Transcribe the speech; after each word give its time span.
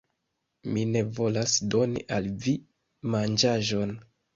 Mi 0.69 0.85
ne 0.93 1.03
volas 1.19 1.55
doni 1.77 2.03
al 2.19 2.33
vi 2.43 2.59
manĝaĵon. 3.17 3.99